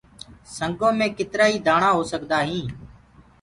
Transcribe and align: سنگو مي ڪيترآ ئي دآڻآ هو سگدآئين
سنگو 0.55 0.89
مي 0.97 1.07
ڪيترآ 1.17 1.45
ئي 1.49 1.55
دآڻآ 1.65 1.89
هو 1.95 2.01
سگدآئين 2.11 2.67